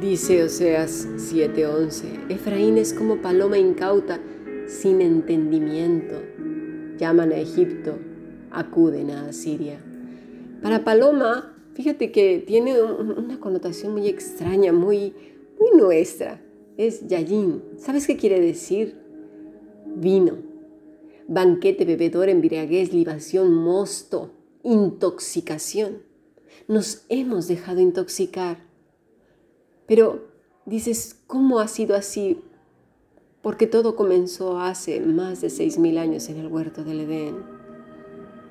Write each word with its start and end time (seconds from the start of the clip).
Dice 0.00 0.42
Oseas 0.42 1.08
7:11, 1.16 2.26
Efraín 2.28 2.76
es 2.76 2.92
como 2.92 3.16
paloma 3.22 3.56
incauta, 3.56 4.20
sin 4.66 5.00
entendimiento. 5.00 6.16
Llaman 6.98 7.32
a 7.32 7.38
Egipto, 7.38 7.98
acuden 8.50 9.10
a 9.10 9.28
Asiria. 9.28 9.80
Para 10.62 10.84
paloma, 10.84 11.56
fíjate 11.72 12.12
que 12.12 12.44
tiene 12.46 12.82
una 12.82 13.40
connotación 13.40 13.92
muy 13.92 14.06
extraña, 14.06 14.70
muy, 14.70 15.14
muy 15.58 15.80
nuestra. 15.80 16.42
Es 16.76 17.06
yayin. 17.08 17.62
¿Sabes 17.78 18.06
qué 18.06 18.18
quiere 18.18 18.38
decir? 18.38 18.96
Vino. 19.96 20.34
Banquete, 21.26 21.86
bebedor, 21.86 22.28
embriaguez, 22.28 22.92
libación, 22.92 23.54
mosto, 23.54 24.35
intoxicación. 24.66 26.02
Nos 26.66 27.04
hemos 27.08 27.46
dejado 27.46 27.80
intoxicar. 27.80 28.58
Pero 29.86 30.26
dices, 30.64 31.16
¿cómo 31.28 31.60
ha 31.60 31.68
sido 31.68 31.94
así? 31.94 32.42
Porque 33.42 33.68
todo 33.68 33.94
comenzó 33.94 34.58
hace 34.58 35.00
más 35.00 35.40
de 35.40 35.50
seis 35.50 35.78
mil 35.78 35.98
años 35.98 36.28
en 36.28 36.38
el 36.38 36.48
huerto 36.48 36.82
del 36.82 37.02
Edén. 37.02 37.36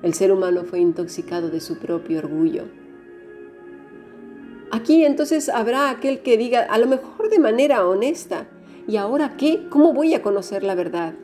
El 0.02 0.14
ser 0.14 0.32
humano 0.32 0.64
fue 0.64 0.80
intoxicado 0.80 1.50
de 1.50 1.60
su 1.60 1.78
propio 1.78 2.20
orgullo. 2.20 2.64
Aquí 4.70 5.04
entonces 5.04 5.50
habrá 5.50 5.90
aquel 5.90 6.22
que 6.22 6.38
diga, 6.38 6.62
a 6.62 6.78
lo 6.78 6.86
mejor 6.86 7.28
de 7.28 7.38
manera 7.38 7.86
honesta, 7.86 8.48
¿y 8.88 8.96
ahora 8.96 9.36
qué? 9.36 9.68
¿Cómo 9.68 9.92
voy 9.92 10.14
a 10.14 10.22
conocer 10.22 10.64
la 10.64 10.74
verdad? 10.74 11.14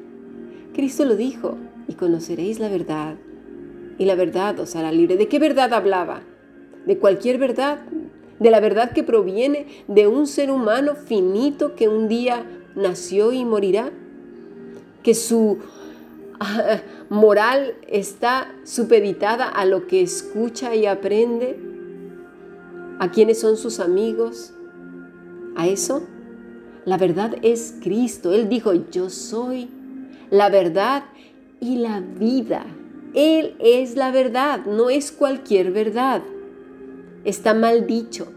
Cristo 0.75 1.07
lo 1.07 1.17
dijo, 1.17 1.57
y 1.89 1.95
conoceréis 1.95 2.61
la 2.61 2.69
verdad, 2.69 3.17
y 4.03 4.05
la 4.05 4.17
verdad 4.17 4.59
os 4.59 4.75
hará 4.75 4.91
libre. 4.91 5.17
¿De 5.17 5.29
qué 5.29 5.39
verdad 5.39 5.73
hablaba? 5.73 6.23
¿De 6.87 6.99
cualquier 6.99 7.39
verdad? 7.39 7.79
¿De 8.41 8.51
la 8.51 8.59
verdad 8.59 8.91
que 8.91 9.05
proviene 9.05 9.85
de 9.87 10.09
un 10.09 10.27
ser 10.27 10.51
humano 10.51 10.97
finito 10.97 11.77
que 11.77 11.87
un 11.87 12.09
día 12.09 12.45
nació 12.75 13.31
y 13.31 13.45
morirá? 13.45 13.93
¿Que 15.05 15.15
su 15.15 15.59
moral 17.11 17.77
está 17.87 18.53
supeditada 18.65 19.47
a 19.47 19.65
lo 19.67 19.87
que 19.87 20.03
escucha 20.03 20.75
y 20.75 20.87
aprende? 20.87 21.57
¿A 22.99 23.13
quiénes 23.13 23.39
son 23.39 23.57
sus 23.57 23.79
amigos? 23.79 24.53
¿A 25.55 25.69
eso? 25.69 26.03
La 26.87 26.97
verdad 26.97 27.37
es 27.43 27.77
Cristo. 27.81 28.33
Él 28.33 28.49
dijo, 28.49 28.73
yo 28.91 29.11
soy 29.11 29.69
la 30.29 30.49
verdad 30.49 31.05
y 31.61 31.77
la 31.77 32.01
vida. 32.01 32.67
Él 33.15 33.57
es 33.59 33.97
la 33.97 34.11
verdad, 34.11 34.65
no 34.65 34.91
es 34.91 35.13
cualquier 35.13 35.71
verdad. 35.71 36.23
Está 37.25 37.55
mal 37.55 37.87
dicho. 37.87 38.33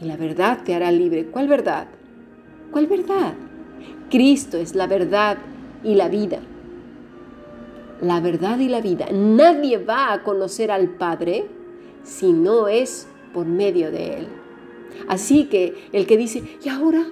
Y 0.00 0.04
la 0.04 0.16
verdad 0.16 0.60
te 0.64 0.74
hará 0.74 0.92
libre. 0.92 1.26
¿Cuál 1.26 1.48
verdad? 1.48 1.86
¿Cuál 2.70 2.86
verdad? 2.86 3.34
Cristo 4.10 4.58
es 4.58 4.74
la 4.74 4.86
verdad 4.86 5.38
y 5.82 5.94
la 5.94 6.08
vida. 6.08 6.40
La 8.00 8.20
verdad 8.20 8.58
y 8.58 8.68
la 8.68 8.80
vida. 8.80 9.06
Nadie 9.12 9.78
va 9.78 10.12
a 10.12 10.22
conocer 10.22 10.70
al 10.70 10.88
Padre 10.88 11.46
si 12.02 12.32
no 12.32 12.68
es 12.68 13.08
por 13.32 13.46
medio 13.46 13.90
de 13.90 14.18
Él. 14.18 14.28
Así 15.08 15.44
que 15.44 15.88
el 15.92 16.06
que 16.06 16.16
dice, 16.16 16.42
¿y 16.62 16.68
ahora? 16.68 17.06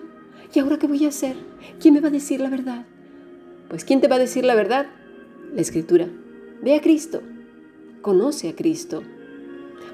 ¿Y 0.52 0.58
ahora 0.60 0.78
qué 0.78 0.86
voy 0.86 1.04
a 1.04 1.08
hacer? 1.08 1.36
¿Quién 1.80 1.94
me 1.94 2.00
va 2.00 2.08
a 2.08 2.12
decir 2.12 2.40
la 2.40 2.50
verdad? 2.50 2.86
Pues 3.68 3.84
¿quién 3.84 4.00
te 4.00 4.08
va 4.08 4.16
a 4.16 4.20
decir 4.20 4.44
la 4.44 4.54
verdad? 4.54 4.86
La 5.54 5.60
escritura. 5.60 6.08
Ve 6.62 6.74
a 6.74 6.80
Cristo. 6.80 7.22
Conoce 8.02 8.48
a 8.48 8.56
Cristo. 8.56 9.02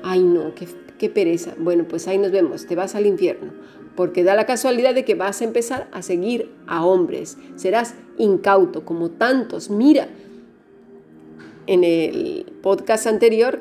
Ay 0.02 0.22
no, 0.22 0.52
qué, 0.54 1.08
pereza. 1.08 1.54
Bueno, 1.58 1.86
pues 1.88 2.08
ahí 2.08 2.18
nos 2.18 2.32
vemos. 2.32 2.66
Te 2.66 2.76
vas 2.76 2.94
al 2.94 3.06
infierno. 3.06 3.52
Porque 3.96 4.24
da 4.24 4.34
la 4.34 4.46
casualidad 4.46 4.94
de 4.94 5.04
que 5.04 5.14
vas 5.14 5.40
a 5.40 5.44
empezar 5.44 5.88
a 5.92 6.02
seguir 6.02 6.50
a 6.66 6.84
hombres. 6.84 7.36
Serás 7.56 7.94
incauto 8.18 8.84
como 8.84 9.10
tantos. 9.10 9.70
Mira, 9.70 10.08
en 11.66 11.84
el 11.84 12.52
podcast 12.62 13.06
anterior 13.06 13.60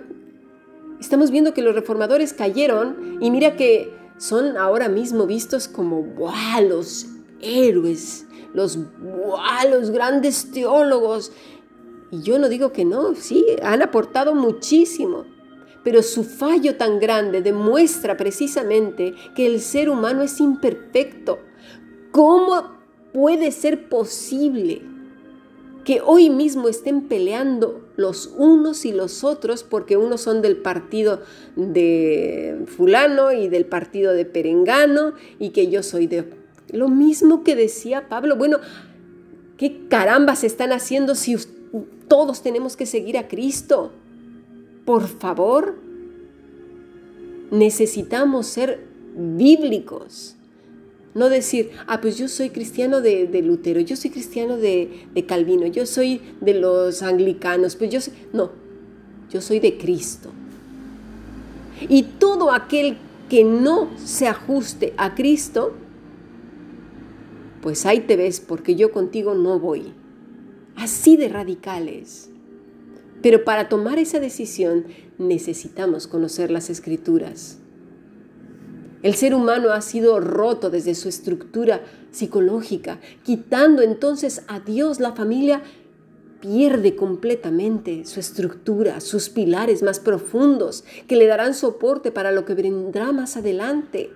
estamos 0.99 1.31
viendo 1.31 1.53
que 1.53 1.61
los 1.61 1.75
reformadores 1.75 2.33
cayeron 2.33 3.17
y 3.21 3.29
mira 3.29 3.55
que 3.55 3.93
son 4.17 4.57
ahora 4.57 4.89
mismo 4.89 5.25
vistos 5.25 5.67
como 5.67 6.01
¡buah! 6.01 6.61
los 6.61 7.07
héroes, 7.41 8.25
los, 8.53 8.77
¡buah! 8.77 9.65
los 9.69 9.89
grandes 9.91 10.51
teólogos. 10.51 11.31
Y 12.13 12.21
yo 12.21 12.37
no 12.37 12.47
digo 12.47 12.71
que 12.71 12.85
no, 12.85 13.15
sí, 13.15 13.43
han 13.63 13.81
aportado 13.81 14.35
muchísimo. 14.35 15.25
Pero 15.83 16.03
su 16.03 16.23
fallo 16.23 16.75
tan 16.75 16.99
grande 16.99 17.41
demuestra 17.41 18.15
precisamente 18.17 19.15
que 19.35 19.47
el 19.47 19.59
ser 19.59 19.89
humano 19.89 20.21
es 20.21 20.39
imperfecto. 20.39 21.39
¿Cómo 22.11 22.77
puede 23.13 23.49
ser 23.49 23.89
posible 23.89 24.83
que 25.85 26.01
hoy 26.05 26.29
mismo 26.29 26.69
estén 26.69 27.07
peleando 27.07 27.89
los 27.95 28.27
unos 28.37 28.85
y 28.85 28.91
los 28.91 29.23
otros 29.23 29.63
porque 29.63 29.97
unos 29.97 30.21
son 30.21 30.43
del 30.43 30.57
partido 30.57 31.23
de 31.55 32.63
fulano 32.67 33.31
y 33.31 33.47
del 33.47 33.65
partido 33.65 34.13
de 34.13 34.25
perengano 34.25 35.13
y 35.39 35.49
que 35.49 35.67
yo 35.71 35.81
soy 35.81 36.05
de... 36.05 36.29
Lo 36.71 36.89
mismo 36.89 37.43
que 37.43 37.55
decía 37.55 38.07
Pablo, 38.07 38.35
bueno, 38.35 38.59
¿qué 39.57 39.87
carambas 39.89 40.43
están 40.43 40.71
haciendo 40.71 41.15
si 41.15 41.35
todos 42.07 42.41
tenemos 42.41 42.77
que 42.77 42.85
seguir 42.85 43.17
a 43.17 43.27
Cristo? 43.27 43.91
Por 44.85 45.07
favor, 45.07 45.75
necesitamos 47.51 48.47
ser 48.47 48.85
bíblicos. 49.15 50.35
No 51.13 51.29
decir, 51.29 51.71
ah, 51.85 52.01
pues 52.01 52.17
yo 52.17 52.27
soy 52.27 52.49
cristiano 52.49 52.99
de, 52.99 53.27
Lutero, 53.43 53.79
yo 53.79 53.95
soy 53.95 54.09
cristiano 54.09 54.57
de, 54.57 55.07
de, 55.13 55.25
Calvino, 55.25 55.67
yo 55.67 55.85
soy 55.85 56.21
de 56.41 56.55
los 56.55 57.03
anglicanos, 57.03 57.75
pues 57.75 57.91
yo 57.91 58.01
soy... 58.01 58.13
No, 58.33 58.51
yo 59.29 59.41
soy 59.41 59.59
de 59.59 59.77
Cristo. 59.77 60.31
Y 61.87 62.03
todo 62.03 62.51
aquel 62.51 62.97
que 63.29 63.43
no 63.43 63.89
se 63.97 64.27
ajuste 64.27 64.93
a 64.97 65.13
Cristo, 65.13 65.73
pues 67.61 67.85
ahí 67.85 68.01
te 68.01 68.15
ves, 68.15 68.39
porque 68.39 68.75
yo 68.75 68.91
contigo 68.91 69.35
no 69.35 69.59
voy. 69.59 69.93
Así 70.75 71.17
de 71.17 71.29
radicales. 71.29 72.29
Pero 73.21 73.43
para 73.43 73.69
tomar 73.69 73.99
esa 73.99 74.19
decisión 74.19 74.85
necesitamos 75.17 76.07
conocer 76.07 76.51
las 76.51 76.69
escrituras. 76.69 77.59
El 79.01 79.15
ser 79.15 79.35
humano 79.35 79.71
ha 79.71 79.81
sido 79.81 80.19
roto 80.19 80.69
desde 80.69 80.95
su 80.95 81.09
estructura 81.09 81.81
psicológica, 82.11 82.99
quitando 83.23 83.81
entonces 83.81 84.43
a 84.47 84.61
Dios 84.61 85.01
la 85.01 85.13
familia 85.13 85.61
pierde 86.39 86.95
completamente 86.95 88.05
su 88.05 88.19
estructura, 88.19 88.99
sus 88.99 89.29
pilares 89.29 89.83
más 89.83 89.99
profundos, 89.99 90.83
que 91.07 91.15
le 91.15 91.27
darán 91.27 91.53
soporte 91.53 92.11
para 92.11 92.31
lo 92.31 92.45
que 92.45 92.53
vendrá 92.53 93.11
más 93.11 93.37
adelante. 93.37 94.11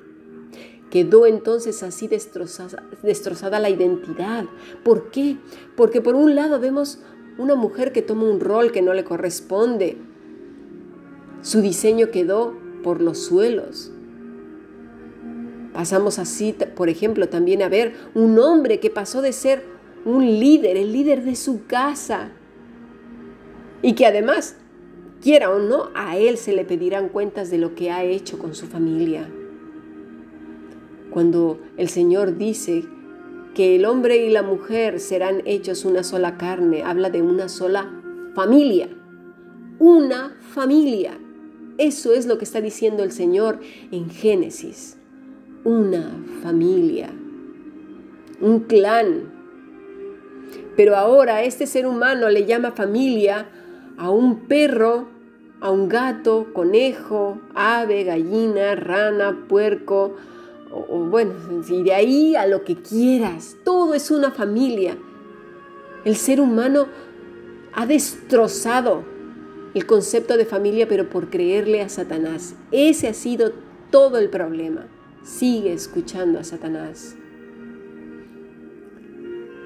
Quedó 0.90 1.26
entonces 1.26 1.84
así 1.84 2.08
destrozada, 2.08 3.60
la 3.60 3.70
identidad. 3.70 4.46
¿Por 4.84 5.12
qué? 5.12 5.38
Porque 5.76 6.02
por 6.02 6.16
un 6.16 6.36
lado 6.36 6.60
vemos 6.60 7.00
una 7.38 7.56
mujer 7.56 7.92
que 7.92 8.02
toma 8.02 8.24
un 8.24 8.40
rol 8.40 8.72
que 8.72 8.82
no 8.82 8.94
le 8.94 9.04
corresponde. 9.04 9.98
Su 11.42 11.62
diseño 11.62 12.10
quedó 12.10 12.56
por 12.84 13.02
los 13.02 13.20
suelos. 13.20 13.92
Pasamos 15.74 16.20
así, 16.20 16.56
por 16.76 16.90
ejemplo, 16.90 17.28
también 17.30 17.62
a 17.62 17.70
ver 17.70 17.94
un 18.16 18.40
hombre 18.40 18.80
que 18.80 18.90
pasó 18.90 19.22
de 19.22 19.34
ser 19.34 19.64
un 20.06 20.26
líder, 20.26 20.78
el 20.78 20.94
líder 20.94 21.24
de 21.24 21.36
su 21.36 21.66
casa, 21.68 22.32
y 23.82 23.94
que 23.94 24.06
además, 24.06 24.56
quiera 25.22 25.52
o 25.52 25.60
no, 25.60 25.90
a 25.94 26.18
él 26.18 26.38
se 26.38 26.54
le 26.54 26.66
pedirán 26.66 27.10
cuentas 27.10 27.52
de 27.52 27.58
lo 27.58 27.76
que 27.76 27.92
ha 27.92 28.04
hecho 28.04 28.40
con 28.40 28.56
su 28.56 28.68
familia. 28.68 29.30
Cuando 31.12 31.60
el 31.78 31.90
Señor 31.90 32.38
dice 32.38 32.86
que 33.54 33.76
el 33.76 33.86
hombre 33.86 34.18
y 34.26 34.30
la 34.30 34.44
mujer 34.44 35.00
serán 35.00 35.42
hechos 35.46 35.86
una 35.86 36.04
sola 36.04 36.38
carne, 36.38 36.84
habla 36.84 37.10
de 37.10 37.22
una 37.22 37.50
sola 37.50 37.92
familia. 38.36 38.90
Una 39.80 40.36
familia. 40.40 41.18
Eso 41.78 42.14
es 42.14 42.26
lo 42.26 42.38
que 42.38 42.46
está 42.46 42.62
diciendo 42.62 43.04
el 43.04 43.12
Señor 43.12 43.60
en 43.92 44.10
Génesis 44.10 44.98
una 45.68 46.16
familia, 46.42 47.10
un 48.40 48.62
clan. 48.62 49.34
Pero 50.78 50.96
ahora 50.96 51.44
este 51.44 51.68
ser 51.68 51.86
humano 51.86 52.30
le 52.30 52.46
llama 52.46 52.72
familia 52.72 53.48
a 53.98 54.10
un 54.10 54.48
perro, 54.48 55.10
a 55.60 55.70
un 55.70 55.90
gato, 55.90 56.54
conejo, 56.54 57.42
ave, 57.54 58.06
gallina, 58.06 58.76
rana, 58.76 59.46
puerco, 59.50 60.16
o, 60.72 61.00
bueno, 61.10 61.34
y 61.68 61.84
de 61.84 61.94
ahí 61.94 62.36
a 62.36 62.48
lo 62.48 62.64
que 62.64 62.76
quieras. 62.76 63.58
Todo 63.64 63.94
es 63.94 64.12
una 64.12 64.32
familia. 64.32 64.98
El 66.06 66.16
ser 66.16 66.40
humano 66.40 66.88
ha 67.74 67.86
destrozado 67.86 69.04
el 69.74 69.86
concepto 69.86 70.38
de 70.38 70.46
familia, 70.46 70.88
pero 70.88 71.10
por 71.10 71.30
creerle 71.30 71.82
a 71.82 71.90
Satanás. 71.90 72.56
Ese 72.72 73.08
ha 73.08 73.14
sido 73.14 73.52
todo 73.92 74.18
el 74.18 74.30
problema. 74.30 74.88
Sigue 75.24 75.74
escuchando 75.74 76.40
a 76.40 76.44
Satanás. 76.44 77.16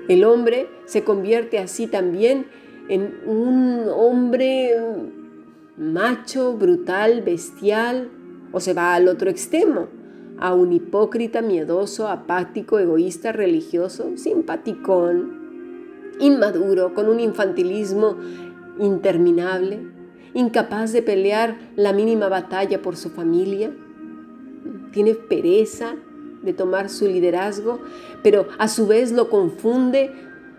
El 0.08 0.24
hombre 0.24 0.68
se 0.86 1.04
convierte 1.04 1.60
así 1.60 1.88
también 1.88 2.48
en 2.90 3.22
un 3.26 3.86
hombre 3.88 4.76
macho, 5.78 6.54
brutal, 6.54 7.22
bestial, 7.22 8.10
o 8.52 8.60
se 8.60 8.74
va 8.74 8.96
al 8.96 9.08
otro 9.08 9.30
extremo, 9.30 9.88
a 10.42 10.54
un 10.54 10.74
hipócrita, 10.74 11.42
miedoso, 11.42 12.08
apático, 12.08 12.80
egoísta, 12.80 13.32
religioso, 13.32 14.18
simpaticón, 14.18 15.40
inmaduro, 16.20 16.94
con 16.94 17.08
un 17.08 17.20
infantilismo 17.20 18.18
interminable, 18.80 19.80
incapaz 20.34 20.92
de 20.92 21.02
pelear 21.04 21.58
la 21.76 21.94
mínima 21.94 22.28
batalla 22.28 22.82
por 22.82 22.98
su 22.98 23.12
familia, 23.12 23.72
tiene 24.92 25.14
pereza 25.14 25.96
de 26.42 26.54
tomar 26.54 26.90
su 26.90 27.06
liderazgo, 27.06 27.80
pero 28.24 28.48
a 28.58 28.68
su 28.68 28.88
vez 28.88 29.12
lo 29.12 29.30
confunde 29.30 30.12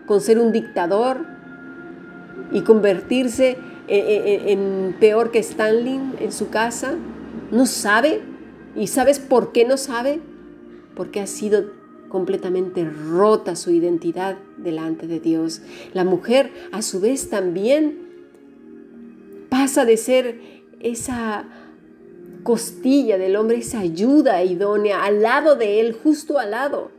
con 0.05 0.21
ser 0.21 0.39
un 0.39 0.51
dictador 0.51 1.25
y 2.51 2.61
convertirse 2.61 3.57
en, 3.87 4.95
peor 4.99 5.31
que 5.31 5.39
Stanley 5.39 5.99
en 6.19 6.31
su 6.31 6.49
casa. 6.49 6.95
No 7.51 7.65
sabe. 7.65 8.32
¿Y 8.75 8.87
sabes 8.87 9.19
por 9.19 9.51
qué 9.51 9.65
no 9.65 9.77
sabe? 9.77 10.19
Porque 10.95 11.19
ha 11.19 11.27
sido 11.27 11.71
completamente 12.09 12.85
rota 12.85 13.55
su 13.55 13.71
identidad 13.71 14.37
delante 14.57 15.07
de 15.07 15.19
Dios. 15.19 15.61
La 15.93 16.03
mujer 16.03 16.51
a 16.71 16.81
su 16.81 16.99
vez 16.99 17.29
también 17.29 18.03
pasa 19.49 19.85
de 19.85 19.97
ser 19.97 20.39
esa 20.79 21.45
costilla 22.43 23.17
del 23.17 23.35
hombre, 23.35 23.57
esa 23.57 23.79
ayuda 23.79 24.43
idónea 24.43 25.03
al 25.03 25.21
lado 25.21 25.55
de 25.55 25.79
él, 25.79 25.93
justo 25.93 26.37
al 26.37 26.51
lado. 26.51 26.91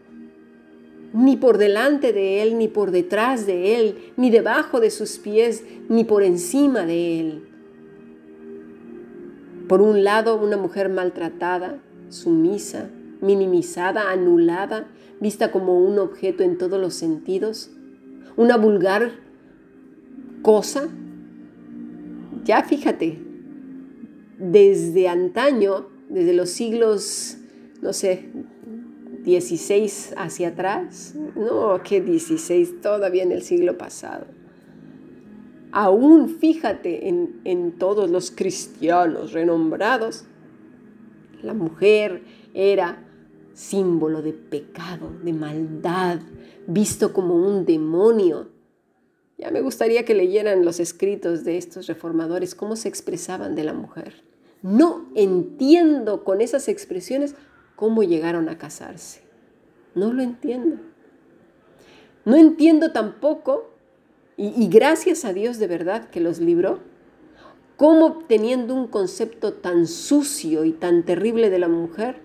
Ni 1.12 1.36
por 1.36 1.58
delante 1.58 2.12
de 2.12 2.42
él, 2.42 2.58
ni 2.58 2.66
por 2.66 2.90
detrás 2.90 3.46
de 3.46 3.78
él, 3.78 4.12
ni 4.16 4.30
debajo 4.30 4.80
de 4.80 4.90
sus 4.90 5.18
pies, 5.18 5.62
ni 5.88 6.02
por 6.02 6.24
encima 6.24 6.86
de 6.86 7.20
él. 7.20 7.53
Por 9.68 9.80
un 9.80 10.04
lado, 10.04 10.36
una 10.36 10.56
mujer 10.56 10.88
maltratada, 10.88 11.78
sumisa, 12.10 12.90
minimizada, 13.20 14.10
anulada, 14.10 14.86
vista 15.20 15.50
como 15.50 15.78
un 15.78 15.98
objeto 15.98 16.42
en 16.42 16.58
todos 16.58 16.80
los 16.80 16.94
sentidos, 16.94 17.70
una 18.36 18.56
vulgar 18.56 19.12
cosa. 20.42 20.88
Ya 22.44 22.62
fíjate, 22.62 23.18
desde 24.38 25.08
antaño, 25.08 25.88
desde 26.10 26.34
los 26.34 26.50
siglos, 26.50 27.38
no 27.80 27.92
sé, 27.92 28.28
16 29.24 30.14
hacia 30.18 30.48
atrás, 30.48 31.14
no, 31.34 31.82
que 31.82 32.02
16, 32.02 32.82
todavía 32.82 33.22
en 33.22 33.32
el 33.32 33.42
siglo 33.42 33.78
pasado. 33.78 34.26
Aún 35.76 36.28
fíjate 36.28 37.08
en, 37.08 37.40
en 37.42 37.72
todos 37.72 38.08
los 38.08 38.30
cristianos 38.30 39.32
renombrados, 39.32 40.24
la 41.42 41.52
mujer 41.52 42.22
era 42.54 43.04
símbolo 43.54 44.22
de 44.22 44.34
pecado, 44.34 45.10
de 45.24 45.32
maldad, 45.32 46.20
visto 46.68 47.12
como 47.12 47.34
un 47.34 47.64
demonio. 47.64 48.50
Ya 49.36 49.50
me 49.50 49.62
gustaría 49.62 50.04
que 50.04 50.14
leyeran 50.14 50.64
los 50.64 50.78
escritos 50.78 51.42
de 51.42 51.58
estos 51.58 51.88
reformadores, 51.88 52.54
cómo 52.54 52.76
se 52.76 52.88
expresaban 52.88 53.56
de 53.56 53.64
la 53.64 53.72
mujer. 53.72 54.22
No 54.62 55.10
entiendo 55.16 56.22
con 56.22 56.40
esas 56.40 56.68
expresiones 56.68 57.34
cómo 57.74 58.04
llegaron 58.04 58.48
a 58.48 58.58
casarse. 58.58 59.22
No 59.96 60.12
lo 60.12 60.22
entiendo. 60.22 60.76
No 62.24 62.36
entiendo 62.36 62.92
tampoco, 62.92 63.73
y, 64.36 64.68
gracias 64.68 65.24
a 65.24 65.32
Dios 65.32 65.58
de 65.58 65.66
verdad 65.66 66.08
que 66.10 66.20
los 66.20 66.40
libró, 66.40 66.80
cómo 67.76 68.24
teniendo 68.26 68.74
un 68.74 68.88
concepto 68.88 69.52
tan 69.52 69.86
sucio 69.86 70.64
y 70.64 70.72
tan 70.72 71.04
terrible 71.04 71.50
de 71.50 71.58
la 71.58 71.68
mujer, 71.68 72.16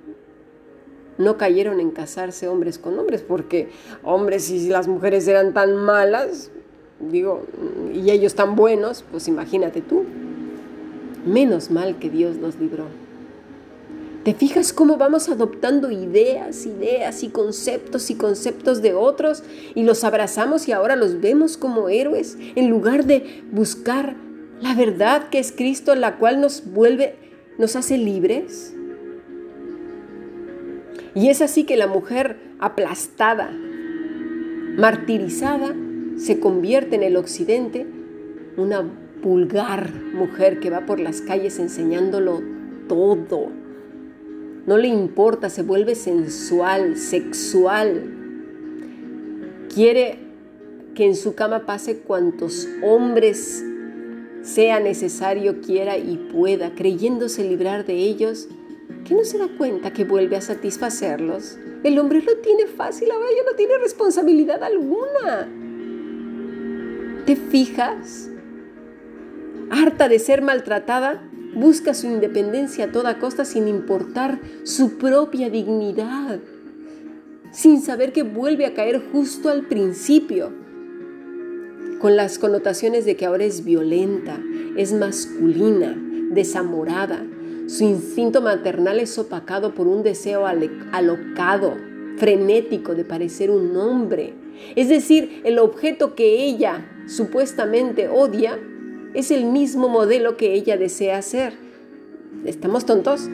no 1.17 1.38
cayeron 1.38 1.79
en 1.79 1.91
casarse 1.91 2.47
hombres 2.47 2.79
con 2.79 2.97
hombres, 2.97 3.21
porque 3.21 3.69
hombres 4.03 4.50
y 4.50 4.69
las 4.69 4.88
mujeres 4.88 5.27
eran 5.27 5.53
tan 5.53 5.75
malas, 5.75 6.50
digo, 7.00 7.44
y 7.94 8.09
ellos 8.09 8.35
tan 8.35 8.56
buenos, 8.56 9.03
pues 9.11 9.27
imagínate 9.27 9.81
tú. 9.81 10.06
Menos 11.25 11.69
mal 11.69 12.00
que 12.00 12.09
Dios 12.09 12.38
los 12.38 12.56
libró. 12.56 12.85
¿Te 14.29 14.35
fijas 14.35 14.73
cómo 14.73 14.97
vamos 14.97 15.27
adoptando 15.27 15.89
ideas, 15.89 16.67
ideas 16.67 17.23
y 17.23 17.29
conceptos 17.29 18.11
y 18.11 18.13
conceptos 18.13 18.83
de 18.83 18.93
otros 18.93 19.41
y 19.73 19.81
los 19.81 20.03
abrazamos 20.03 20.67
y 20.67 20.71
ahora 20.71 20.95
los 20.95 21.19
vemos 21.19 21.57
como 21.57 21.89
héroes 21.89 22.37
en 22.53 22.69
lugar 22.69 23.05
de 23.05 23.41
buscar 23.51 24.15
la 24.61 24.75
verdad 24.75 25.29
que 25.29 25.39
es 25.39 25.51
Cristo, 25.51 25.95
la 25.95 26.17
cual 26.17 26.41
nos 26.41 26.63
vuelve, 26.71 27.15
nos 27.57 27.75
hace 27.75 27.97
libres? 27.97 28.75
Y 31.15 31.29
es 31.29 31.41
así 31.41 31.63
que 31.63 31.75
la 31.75 31.87
mujer 31.87 32.37
aplastada, 32.59 33.49
martirizada, 34.77 35.73
se 36.17 36.39
convierte 36.39 36.97
en 36.97 37.01
el 37.01 37.17
occidente 37.17 37.87
una 38.57 38.87
vulgar 39.23 39.91
mujer 40.13 40.59
que 40.59 40.69
va 40.69 40.85
por 40.85 40.99
las 40.99 41.21
calles 41.21 41.57
enseñándolo 41.57 42.43
todo. 42.87 43.58
No 44.69 44.77
le 44.77 44.88
importa, 44.88 45.50
se 45.50 45.63
vuelve 45.63 45.95
sensual, 45.95 46.95
sexual. 46.95 48.04
Quiere 49.74 50.19
que 50.95 51.06
en 51.06 51.16
su 51.16 51.36
cama 51.36 51.66
pase 51.66 51.98
cuantos 51.98 52.68
hombres 52.83 53.66
sea 54.44 54.80
necesario, 54.80 55.60
quiera 55.60 55.98
y 55.98 56.16
pueda, 56.31 56.75
creyéndose 56.75 57.44
librar 57.44 57.86
de 57.86 57.95
ellos 57.95 58.48
¿Qué 59.06 59.16
no 59.16 59.24
se 59.24 59.38
da 59.38 59.48
cuenta 59.57 59.92
que 59.92 60.04
vuelve 60.04 60.36
a 60.36 60.42
satisfacerlos? 60.42 61.57
El 61.83 61.98
hombre 61.98 62.21
lo 62.21 62.38
tiene 62.38 62.68
fácil, 62.68 63.07
la 63.07 63.16
ella 63.16 63.44
no 63.50 63.56
tiene 63.56 63.77
responsabilidad 63.80 64.63
alguna. 64.63 65.48
¿Te 67.25 67.36
fijas? 67.36 68.30
Harta 69.71 70.10
de 70.10 70.19
ser 70.19 70.42
maltratada, 70.42 71.28
busca 71.59 71.94
su 71.94 72.07
independencia 72.07 72.85
a 72.85 72.91
toda 72.91 73.19
costa 73.19 73.45
sin 73.45 73.68
importar 73.68 74.39
su 74.63 74.97
propia 74.97 75.49
dignidad, 75.49 76.39
sin 77.51 77.81
saber 77.81 78.13
que 78.13 78.23
vuelve 78.23 78.66
a 78.66 78.73
caer 78.73 79.01
justo 79.11 79.49
al 79.49 79.68
principio, 79.68 80.51
con 81.99 82.16
las 82.16 82.39
connotaciones 82.39 83.06
de 83.06 83.16
que 83.16 83.25
ahora 83.25 83.44
es 83.44 83.66
violenta, 83.66 84.39
es 84.78 84.94
masculina, 84.94 85.97
desamorada, 86.31 87.25
su 87.68 87.83
instinto 87.83 88.42
maternal 88.42 88.99
es 88.99 89.19
opacado 89.19 89.75
por 89.75 89.87
un 89.87 90.01
deseo 90.01 90.47
alocado, 90.47 91.75
frenético 92.18 92.95
de 92.95 93.06
parecer 93.06 93.51
un 93.51 93.78
hombre. 93.78 94.33
Es 94.75 94.89
decir, 94.89 95.42
el 95.44 95.59
objeto 95.59 96.16
que 96.16 96.44
ella 96.44 96.89
supuestamente 97.06 98.07
odia 98.07 98.57
es 99.13 99.31
el 99.31 99.45
mismo 99.45 99.89
modelo 99.89 100.37
que 100.37 100.54
ella 100.54 100.78
desea 100.78 101.21
ser. 101.21 101.54
¿Estamos 102.45 102.85
tontos? 102.85 103.25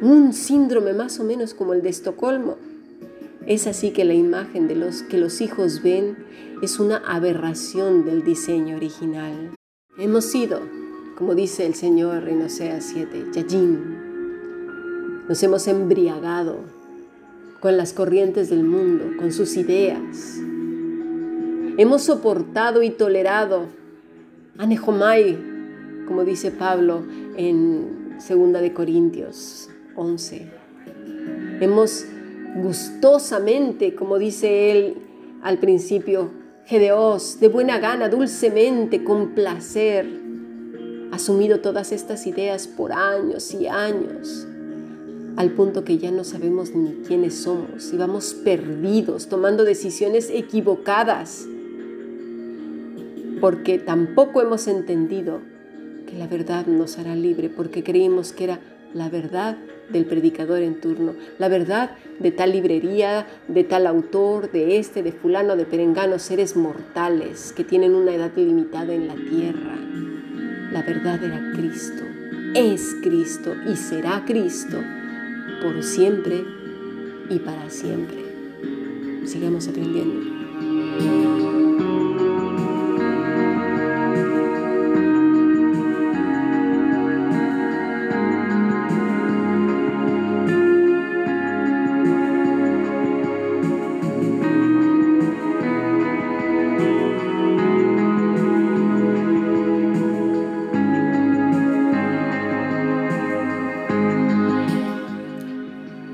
Un 0.00 0.32
síndrome 0.32 0.92
más 0.92 1.18
o 1.18 1.24
menos 1.24 1.54
como 1.54 1.72
el 1.74 1.82
de 1.82 1.88
Estocolmo. 1.88 2.56
Es 3.46 3.66
así 3.66 3.92
que 3.92 4.04
la 4.04 4.14
imagen 4.14 4.68
de 4.68 4.76
los 4.76 5.02
que 5.02 5.18
los 5.18 5.40
hijos 5.40 5.82
ven 5.82 6.16
es 6.62 6.78
una 6.78 6.98
aberración 6.98 8.04
del 8.04 8.22
diseño 8.22 8.76
original. 8.76 9.54
Hemos 9.98 10.26
sido 10.26 10.60
como 11.18 11.34
dice 11.34 11.66
el 11.66 11.74
Señor 11.74 12.28
en 12.28 12.42
Oseas 12.42 12.84
7, 12.92 13.30
Yajin. 13.32 15.24
Nos 15.28 15.42
hemos 15.42 15.66
embriagado 15.66 16.60
con 17.58 17.76
las 17.76 17.92
corrientes 17.92 18.50
del 18.50 18.62
mundo, 18.62 19.04
con 19.18 19.32
sus 19.32 19.56
ideas. 19.56 20.38
Hemos 21.78 22.02
soportado 22.02 22.82
y 22.82 22.90
tolerado 22.90 23.66
a 24.58 24.66
Nehomai, 24.66 25.38
como 26.08 26.24
dice 26.24 26.50
Pablo 26.50 27.04
en 27.36 28.18
2 28.18 28.60
de 28.60 28.72
Corintios 28.72 29.70
11. 29.94 30.50
Hemos 31.60 32.04
gustosamente, 32.56 33.94
como 33.94 34.18
dice 34.18 34.72
él 34.72 34.96
al 35.40 35.58
principio, 35.58 36.32
Gedeos, 36.66 37.38
de 37.38 37.46
buena 37.46 37.78
gana, 37.78 38.08
dulcemente, 38.08 39.04
con 39.04 39.28
placer, 39.36 40.04
asumido 41.12 41.60
todas 41.60 41.92
estas 41.92 42.26
ideas 42.26 42.66
por 42.66 42.90
años 42.90 43.54
y 43.54 43.68
años, 43.68 44.48
al 45.36 45.52
punto 45.52 45.84
que 45.84 45.96
ya 45.98 46.10
no 46.10 46.24
sabemos 46.24 46.74
ni 46.74 47.04
quiénes 47.06 47.36
somos 47.36 47.92
y 47.92 47.96
vamos 47.96 48.34
perdidos, 48.34 49.28
tomando 49.28 49.62
decisiones 49.62 50.28
equivocadas. 50.28 51.46
Porque 53.40 53.78
tampoco 53.78 54.42
hemos 54.42 54.66
entendido 54.68 55.40
que 56.06 56.16
la 56.16 56.26
verdad 56.26 56.66
nos 56.66 56.98
hará 56.98 57.14
libre, 57.14 57.48
porque 57.48 57.82
creímos 57.82 58.32
que 58.32 58.44
era 58.44 58.60
la 58.94 59.08
verdad 59.08 59.58
del 59.90 60.06
predicador 60.06 60.60
en 60.60 60.80
turno, 60.80 61.14
la 61.38 61.48
verdad 61.48 61.90
de 62.18 62.30
tal 62.30 62.52
librería, 62.52 63.26
de 63.48 63.64
tal 63.64 63.86
autor, 63.86 64.50
de 64.50 64.78
este, 64.78 65.02
de 65.02 65.12
fulano, 65.12 65.56
de 65.56 65.64
perengano, 65.64 66.18
seres 66.18 66.56
mortales 66.56 67.52
que 67.52 67.64
tienen 67.64 67.94
una 67.94 68.14
edad 68.14 68.32
limitada 68.36 68.92
en 68.92 69.08
la 69.08 69.14
tierra. 69.14 69.76
La 70.72 70.82
verdad 70.82 71.22
era 71.22 71.52
Cristo, 71.54 72.02
es 72.54 72.96
Cristo 73.02 73.54
y 73.70 73.76
será 73.76 74.24
Cristo 74.26 74.78
por 75.62 75.82
siempre 75.82 76.44
y 77.30 77.38
para 77.38 77.70
siempre. 77.70 78.18
Sigamos 79.24 79.68
aprendiendo. 79.68 81.47